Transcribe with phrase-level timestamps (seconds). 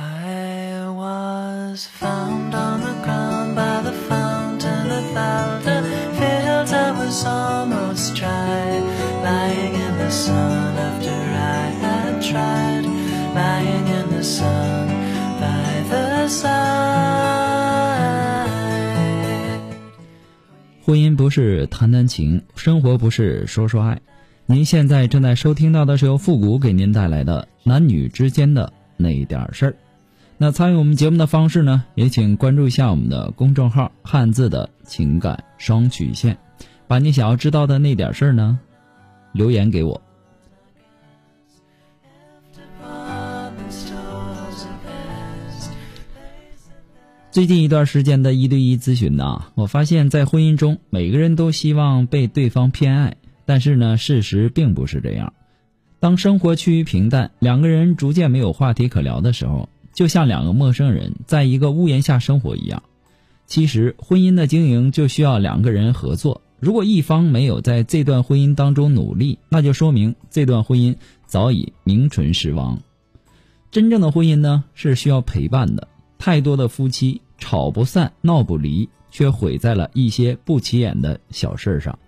[0.00, 5.82] I was found on the ground by the fountain of Alda
[6.14, 8.78] Fields I was almost dry
[9.24, 12.84] Lying in the sun after I had tried
[13.34, 14.86] Lying in the sun
[15.40, 16.46] by the side
[20.84, 24.00] 婚姻不是谈谈情，生活不是说说爱。
[24.46, 29.74] 您现在正在收听到的是由复古给您带来的男女之间的那点事儿。
[30.40, 36.38] 那参与我们节目的方式呢，也请关注一下我们的公众号“汉字的情感双曲线”，
[36.86, 38.60] 把你想要知道的那点事儿呢，
[39.32, 40.00] 留言给我。
[47.32, 55.32] 最近一段时间的一对一咨询呢，我发现，在婚姻中，每个人都希望被对方偏爱，但是呢，事实并不是这样。
[55.98, 59.68] 当生活趋于平淡，两个人逐渐没有话题可聊的时候，
[59.98, 62.84] 就像两个陌生人在一个屋檐下生活一样。
[63.46, 66.40] 其实，婚姻的经营就需要两个人合作。
[66.60, 70.94] 如果一方没有在这段婚姻当中努力，那就说明这段婚姻
[71.26, 72.78] 早已名存实亡。
[73.72, 75.88] 真正的婚姻呢，是需要陪伴的。
[76.16, 81.98] 太多的夫妻吵不散、闹不离，却毁在了一些不起眼的小事上。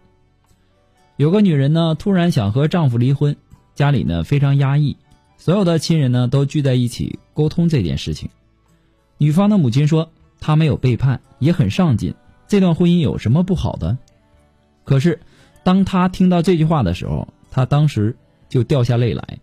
[1.16, 3.36] 有个女人呢，突然想和丈夫离婚，
[3.74, 4.96] 家里呢非常压抑，
[5.41, 8.28] 所有的亲人呢都聚在一起沟通这件事情。
[9.16, 12.14] 女方的母亲说，她没有背叛，也很上进，
[12.46, 13.96] 这段婚姻有什么不好的？
[14.84, 15.18] 可是，
[15.64, 18.14] 当她听到这句话的时候，她当时
[18.50, 19.38] 就掉下泪来。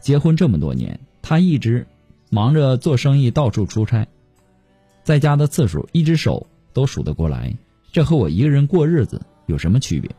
[0.00, 1.86] 结婚这么多年，她一直
[2.28, 4.08] 忙着做生意，到处出差，
[5.04, 7.56] 在家的次数一只手都数得过来。
[7.92, 10.10] 这和我一个人过日子有什么区别？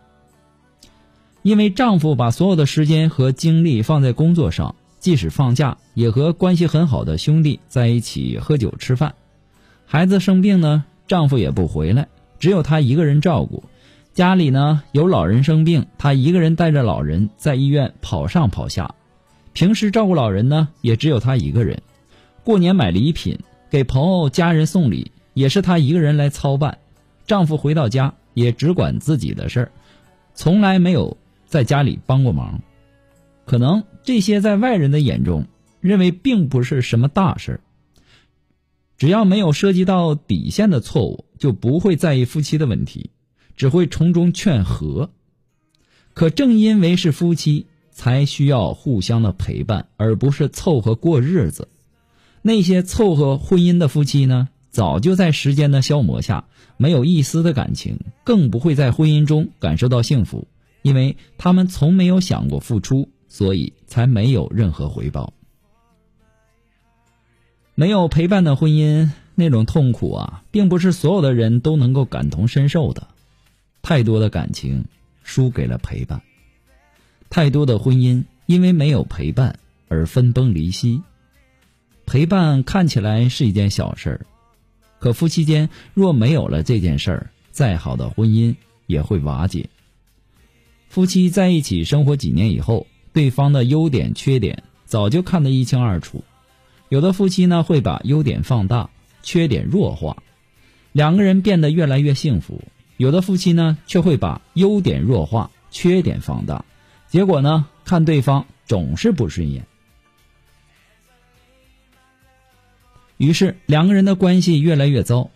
[1.47, 9.15] 因为丈夫把所有的时间和精力放在工作上，即使放假也和关系很好的兄弟在一起喝酒吃饭。
[9.85, 13.63] 孩子生病呢，丈夫也不回来，只有她一个人照顾。
[14.13, 18.93] 家里呢有老人生病，她一个人带着老人在医院跑上跑下。
[19.53, 21.81] 平时照顾老人呢，也只有她一个人。
[22.43, 26.77] 过年买礼品，给朋友家人送礼，也是她一个人来操办。
[27.25, 29.71] 丈夫回到家也只管自己的事儿，
[30.33, 31.15] 从来没有
[31.47, 32.61] 在家里帮过忙。
[33.45, 35.47] 可能这些在外人的眼中，
[35.79, 37.61] 认为并不是什么大事儿。
[38.97, 43.11] 只要没有涉及到底线的错误，就不会在意夫妻的问题，
[43.55, 45.11] 只会从中劝和。
[46.13, 51.67] 可正因为是夫妻，才需要互相的陪伴，而不是凑合过日子。
[52.41, 56.45] 那些凑合婚姻的夫妻呢，早就在时间的消磨下，
[56.77, 60.47] 没有一丝的感情，更不会在婚姻中感受到幸福，
[60.81, 65.33] 因为他们从没有想过付出，所以才没有任何回报。
[67.75, 73.07] 没有陪伴的婚姻，那种痛苦啊，并不是所有的人都能够感同身受的。
[73.83, 74.85] 太多的感情
[75.23, 76.21] 输给了陪伴，
[77.29, 81.03] 太多的婚姻因为没有陪伴而分崩离析。
[82.05, 84.25] 陪伴看起来是一件小事儿，
[84.99, 88.55] 可夫妻间若没有了这件事儿，再好的婚姻
[88.87, 89.69] 也会瓦解。
[90.97, 96.23] 夫妻在一起生活几年以后，对方的优点缺点早就看得一清二楚。
[96.89, 98.89] 有的夫妻呢会把优点放大，
[99.21, 100.23] 缺点弱化，
[100.93, 102.63] 两个人变得越来越幸福；
[102.97, 106.65] 有的夫妻呢却会把优点弱化，缺点放大，
[107.07, 109.67] 结果呢看对方总是不顺眼。
[113.17, 115.29] 于是两个人的关系越来越糟，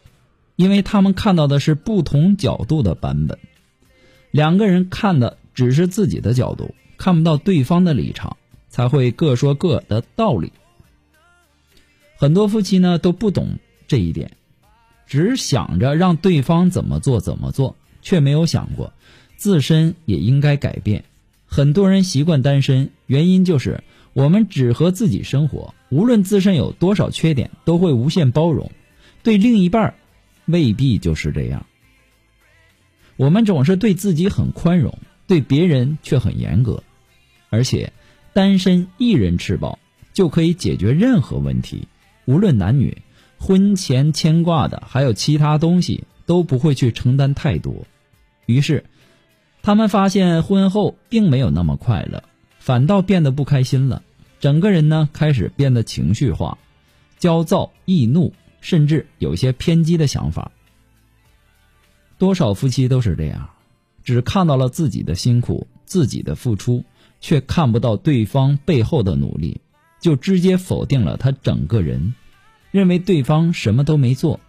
[0.56, 3.38] 因为他们看到的是不同角度的版本，
[4.32, 8.38] 两个人看的只是自己的角度，看不到对方的立场，
[8.70, 10.52] 才会各说各的道理。
[12.18, 13.58] 很多夫妻呢都不懂
[13.88, 14.32] 这一点，
[15.08, 18.94] 只想着让对方怎么做怎么做，却没有想过
[19.38, 21.04] 自身也应该改变。
[21.48, 28.72] 很多人习惯单身，原因就是我们只和自己生活，无论自身有多少缺点，都会无限包容。
[29.24, 29.96] 对另一半，
[30.46, 31.66] 未必就是这样。
[33.18, 34.98] 我们总是对自己很宽容，
[35.32, 36.84] 对别人却很严格，
[37.50, 37.94] 而且
[38.34, 39.80] 单身一人吃饱
[40.12, 41.88] 就可以解决任何问题。
[42.26, 43.02] 无论男女，
[43.40, 47.88] 婚前牵挂的还有其他东西都不会去承担太多，
[48.46, 48.84] 于是
[49.62, 52.26] 他们发现婚后并没有那么快乐，
[52.60, 54.04] 反倒变得不开心了。
[54.42, 56.58] 整个人呢开始变得情绪化、
[57.20, 60.52] 焦躁、易怒，甚至有些偏激的想法。
[62.18, 63.50] 多少夫妻都是这样，
[64.04, 66.84] 只看到了自己的辛苦、自己的付出，
[67.20, 69.62] 却看不到对方背后的努力。
[70.00, 72.16] 就直接否定了他整个人，
[72.72, 74.40] 认为对方什么都没做。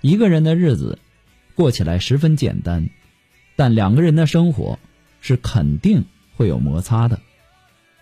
[0.00, 0.98] 一个人的日子
[1.54, 2.88] 过起来十分简单，
[3.54, 4.78] 但两个人的生活
[5.20, 6.06] 是肯定
[6.36, 7.20] 会有摩擦的。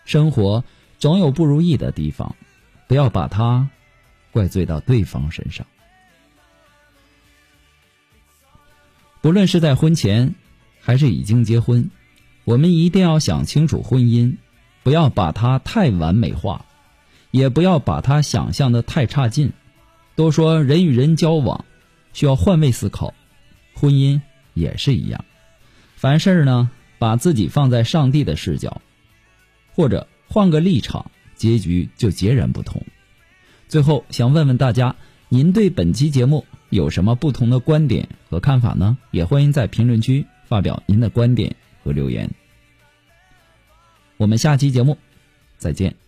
[0.05, 0.63] 生活
[1.01, 2.37] 总有不如意的地方，
[2.87, 3.69] 不要把它
[4.31, 5.67] 怪罪到对方身上。
[9.23, 10.37] 不论是在婚前
[10.87, 11.91] 还是已经结婚，
[12.45, 14.37] 我们一定要想清楚婚姻，
[14.85, 16.65] 不要把它太完美化，
[17.33, 19.53] 也不要把它想象的太差劲。
[20.15, 21.65] 都说人与人交往
[22.13, 23.13] 需要换位思考，
[23.75, 24.21] 婚姻
[24.55, 25.25] 也是一样。
[25.97, 28.81] 凡事呢，把自己放在上帝的视角，
[29.75, 32.81] 或者换个立场，结局就截然不同。
[33.67, 34.95] 最后想问问大家，
[35.31, 36.47] 您对本期节目？
[36.71, 38.97] 有什么不同的观点和看法呢？
[39.11, 42.31] 也欢迎在评论区发表您的观点和留言。
[44.17, 44.97] 我们下期节目
[45.59, 46.06] 再见。